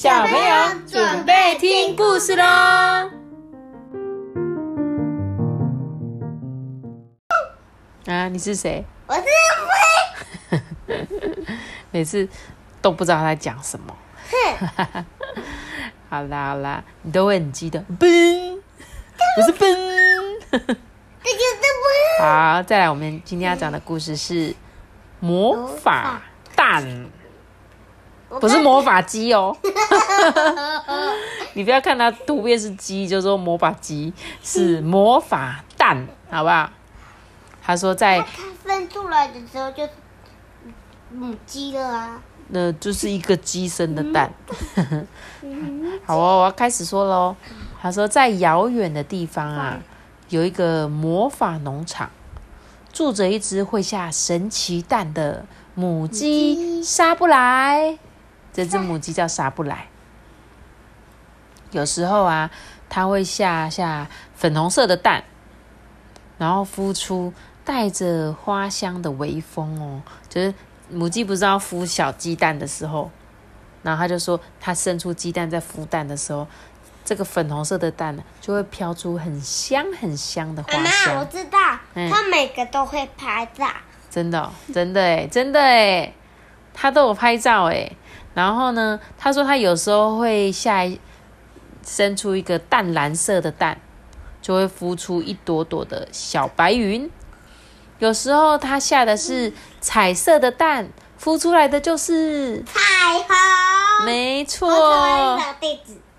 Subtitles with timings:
[0.00, 2.44] 小朋友准备听故事喽！
[8.06, 8.84] 啊，你是谁？
[9.08, 10.56] 我是
[11.90, 12.28] 每次
[12.80, 13.96] 都不知道他在讲什么。
[14.30, 15.04] 哼，
[16.08, 18.60] 好啦好啦，你都会很激动，嘣，
[19.34, 19.66] 不是嘣。
[20.48, 20.76] 这就是
[22.20, 24.54] 不好，再来，我们今天要讲的故事是
[25.18, 26.22] 魔法
[26.54, 27.10] 蛋，
[28.40, 29.56] 不是魔法鸡哦。
[31.54, 36.70] 你不要看它图片是鸡，就说魔法鸡是魔法蛋，好不好？
[37.62, 38.26] 他说在它
[38.64, 39.90] 生出来的时候就是
[41.12, 42.22] 母鸡了啊。
[42.50, 44.32] 那就是一个鸡生的蛋。
[46.06, 47.36] 好哦，我要开始说喽。
[47.80, 49.78] 他说，在遥远的地方啊，
[50.30, 52.10] 有一个魔法农场，
[52.92, 57.98] 住着一只会下神奇蛋的母鸡沙布莱。
[58.58, 59.86] 这只母鸡叫沙布莱。
[61.70, 62.50] 有时候啊，
[62.88, 65.22] 它会下下粉红色的蛋，
[66.38, 67.32] 然后孵出
[67.64, 70.52] 带着花香的微风哦，就是
[70.90, 73.12] 母鸡不是要孵小鸡蛋的时候，
[73.84, 76.48] 然后它就说，它生出鸡蛋在孵蛋的时候，
[77.04, 81.24] 这个粉红色的蛋呢，就会飘出很香很香的花妈妈，我。
[81.26, 81.58] 知道，
[81.94, 83.68] 嗯它每个都会拍照。
[84.10, 86.12] 真的哦、真的哎，真的哎，
[86.74, 87.92] 他都有拍照哎。
[88.38, 90.88] 然后呢，他说他有时候会下
[91.84, 93.80] 生出一个淡蓝色的蛋，
[94.40, 97.10] 就会孵出一朵朵的小白云。
[97.98, 100.88] 有时候他下的是彩色的蛋，
[101.20, 102.78] 孵出来的就是彩
[103.18, 104.06] 虹。
[104.06, 105.36] 没错。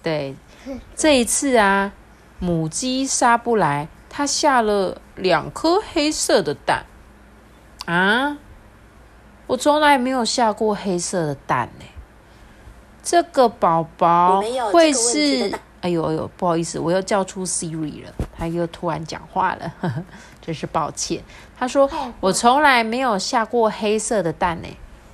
[0.00, 0.36] 对，
[0.94, 1.90] 这一次啊，
[2.38, 6.86] 母鸡杀不来，它下了两颗黑色的蛋
[7.86, 8.38] 啊！
[9.48, 11.84] 我从来没有下过黑色的蛋呢。
[13.04, 14.40] 这个宝宝
[14.72, 15.52] 会是……
[15.82, 20.02] 哎呦哎呦，不好意思，我又叫出 Siri 了，他又突然讲话了，呵 呵
[20.40, 21.22] 真是抱歉。
[21.58, 21.88] 他说
[22.20, 24.68] 我从来没有下过黑色的蛋呢，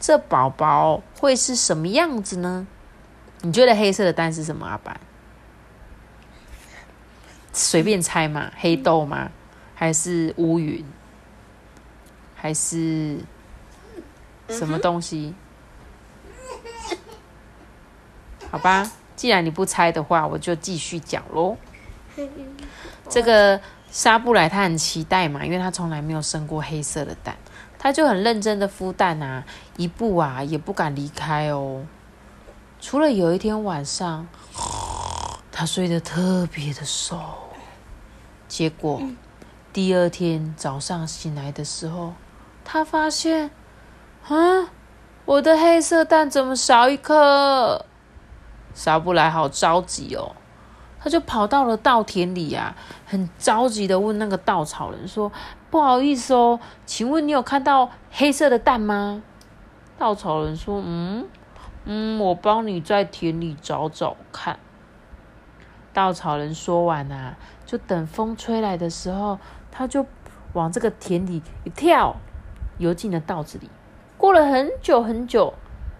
[0.00, 2.66] 这宝宝会是什么样子呢？
[3.42, 4.66] 你觉得黑色的蛋是什么？
[4.66, 4.98] 阿班？
[7.52, 9.30] 随便猜嘛，黑豆吗？
[9.74, 10.82] 还是乌云？
[12.34, 13.18] 还是
[14.48, 15.34] 什么东西？
[18.54, 21.56] 好吧，既然你不猜的话，我就继续讲喽。
[23.10, 23.60] 这个
[23.90, 27.36] 沙布莱他很期待嘛，因为他从来没有生过黑色的蛋，
[27.80, 29.44] 他就很认真的孵蛋啊，
[29.76, 31.84] 一步啊也不敢离开哦。
[32.80, 34.28] 除了有一天晚上，
[35.50, 37.18] 他睡得特别的熟，
[38.46, 39.02] 结果
[39.72, 42.12] 第二天早上醒来的时候，
[42.64, 43.50] 他发现，
[44.28, 44.70] 啊，
[45.24, 47.86] 我的黑色蛋怎么少一颗？
[48.74, 50.34] 沙布莱好着急哦，
[51.00, 52.74] 他就跑到了稻田里啊，
[53.06, 55.30] 很着急的问那个稻草人说
[55.70, 59.22] ：“不好意思哦，请问你有看到黑色的蛋吗？”
[59.96, 61.26] 稻草人说：“嗯
[61.84, 64.58] 嗯，我帮你在田里找找看。”
[65.94, 69.38] 稻草人说完啊，就等风吹来的时候，
[69.70, 70.04] 他就
[70.52, 72.16] 往这个田里一跳，
[72.78, 73.70] 游进了稻子里。
[74.16, 75.54] 过了很久很久，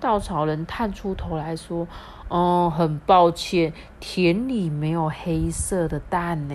[0.00, 1.86] 稻草人探出头来说
[2.28, 6.54] ：“哦，很抱歉，田里没有黑色的蛋呢。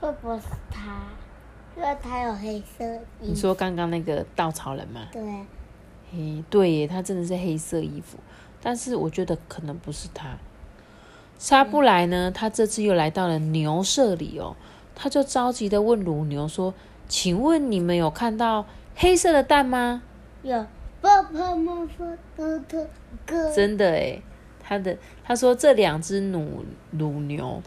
[0.00, 1.02] 会不会是他？
[1.76, 3.04] 因为他有黑色衣服。
[3.20, 5.00] 你说刚刚那个稻草人吗？
[5.12, 5.22] 对，
[6.10, 8.18] 嘿，对耶，他真的是黑色衣服，
[8.62, 10.36] 但是我觉得可能不是他。
[11.38, 14.56] 沙布莱呢，他这次又来到了牛舍里哦，
[14.94, 16.72] 他就着急的问乳牛说
[17.08, 18.64] ：“请问你们有看到
[18.94, 20.02] 黑色的蛋吗
[20.42, 20.64] 有
[21.06, 21.86] 爸爸妈妈
[22.36, 22.88] 哥哥
[23.24, 24.20] 哥。？”真的诶，
[24.60, 27.62] 他的他说这两只乳乳牛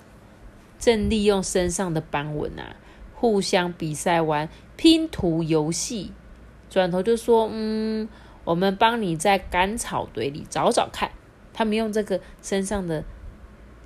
[0.78, 2.76] 正利用身上的斑纹啊，
[3.16, 6.12] 互相比赛玩拼图游戏。
[6.70, 8.09] 转头就说：“嗯，
[8.44, 11.09] 我们帮你在干草堆里找找看。”
[11.53, 13.03] 他们用这个身上的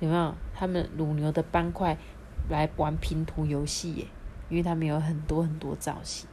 [0.00, 1.96] 有没有他们乳牛的斑块
[2.48, 4.06] 来玩拼图游戏耶？
[4.50, 6.28] 因为他们有很多很多造型。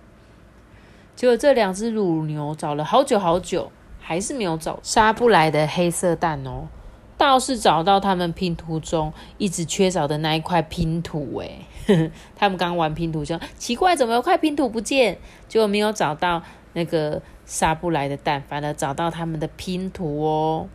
[1.21, 6.68] 结果这两只乳牛找了好久好久，还是没有找杀不来的黑色蛋哦。
[7.15, 11.59] 倒是找到他们拼图中一直缺少的那一块拼图，哎，
[12.35, 15.19] 他们刚玩拼图就奇怪，怎么有块拼图不见？
[15.47, 16.41] 结果没有找到
[16.73, 20.67] 那个杀不来的蛋，反而找到他们的拼图哦。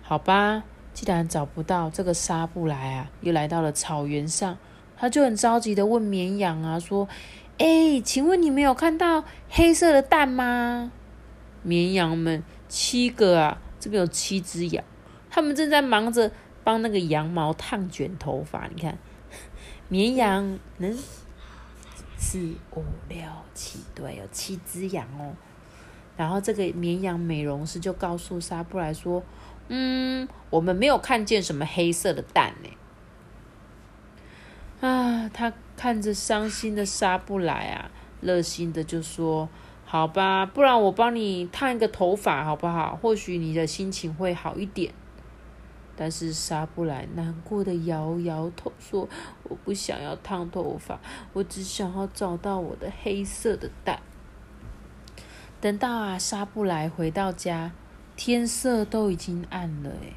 [0.00, 0.62] 好吧，
[0.94, 4.56] 既然找不到这个杀不来啊，又来到了草原上，
[4.96, 7.06] 他就很着急的问绵羊啊，说
[7.58, 10.92] ：“哎，请问你们有看到黑色的蛋吗？”
[11.62, 14.84] 绵羊们七个啊，这边有七只羊，
[15.28, 16.30] 他们正在忙着
[16.62, 18.68] 帮那个羊毛烫卷头发。
[18.74, 18.96] 你看，
[19.88, 20.96] 绵羊能
[22.16, 23.18] 四五六
[23.54, 25.34] 七，对，有七只羊哦。
[26.16, 29.22] 然后这个绵羊美容师就告诉沙布莱说
[29.68, 32.70] ：“嗯，我们没有看见什么黑色的蛋呢。”
[34.88, 37.88] 啊，他看着伤心的沙布莱啊，
[38.20, 39.48] 热心的就说
[39.86, 42.98] ：“好吧，不然我帮你烫一个头发好不好？
[43.00, 44.92] 或许你的心情会好一点。”
[45.94, 49.08] 但是沙布莱难过的摇摇头说
[49.44, 50.98] ：“我不想要烫头发，
[51.32, 54.00] 我只想要找到我的黑色的蛋。”
[55.62, 57.70] 等到啊，沙布莱回到家，
[58.16, 60.14] 天色都已经暗了诶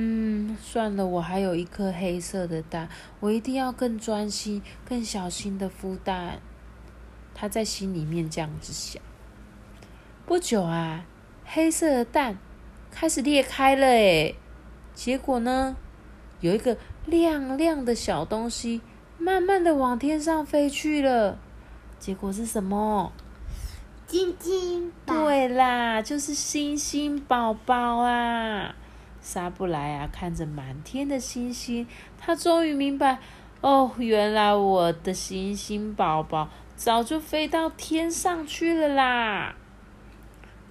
[0.00, 6.38] 嗯，算了，我还有一颗黑色的蛋，我一定要更专心、更小心的孵蛋。
[7.34, 9.02] 他在心里面这样子想。
[10.24, 11.04] 不久啊，
[11.44, 12.38] 黑色的蛋
[12.92, 14.36] 开始裂开了，诶
[14.94, 15.74] 结果呢，
[16.40, 18.80] 有一个亮亮的小东西
[19.18, 21.40] 慢慢的往天上飞去了。
[21.98, 23.12] 结果是什么？
[24.06, 24.92] 晶晶。
[25.04, 28.76] 对啦，就是星星宝宝啊。
[29.28, 31.86] 沙布莱啊，看着满天的星星，
[32.16, 33.18] 他终于明白，
[33.60, 39.54] 哦，原来我的星星宝宝早就飞到天上去了啦。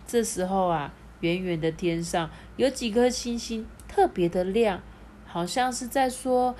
[0.07, 4.81] 这时候啊，远远的天上有几颗星星特别的亮，
[5.27, 6.55] 好像是在说：“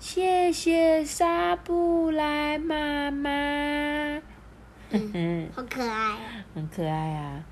[0.00, 4.22] 谢谢沙布莱妈妈。”
[4.88, 6.16] 嗯，好可爱，
[6.56, 7.44] 很可爱啊，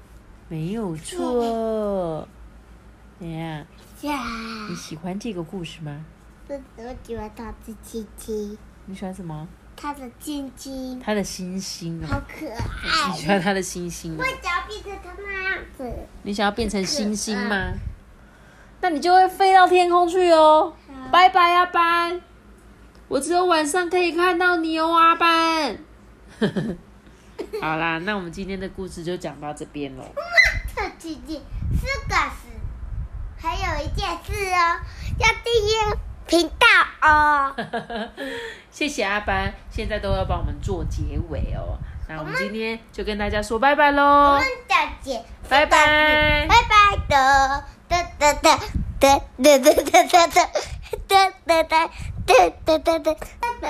[0.49, 2.27] 没有错。
[3.21, 3.67] 怎样？
[4.71, 6.03] 你喜欢这个故事吗？
[6.49, 8.57] 我我喜欢他的亲亲。
[8.87, 9.47] 你喜欢什么？
[9.77, 10.99] 他的亲亲。
[10.99, 12.07] 他的星星哦。
[12.07, 12.57] 好可爱。
[13.13, 15.93] 你喜欢他的星星我想要变成他那样子。
[16.23, 17.73] 你想要变成星星吗？
[18.81, 20.75] 那你就会飞到天空去哦。
[21.13, 22.21] 拜拜，阿班。
[23.09, 25.79] 我只有晚上可以看到你哦，阿班。
[27.61, 30.05] 好啦，那我们今天的故事就讲到这边喽。
[30.75, 31.43] 特奇迹
[31.75, 32.40] 四个是。
[33.41, 34.81] 还有一件事哦，
[35.19, 35.97] 要订阅
[36.27, 36.67] 频道
[37.09, 37.55] 哦。
[38.71, 41.79] 谢谢阿班，现在都要帮我们做结尾哦。
[42.09, 44.03] 那我们今天就跟大家说拜拜喽。
[44.03, 48.59] 我们再见，拜拜，拜拜的哒哒哒
[48.99, 50.59] 哒哒哒哒哒哒
[51.07, 51.89] 哒哒
[52.27, 53.69] 哒哒哒哒哒。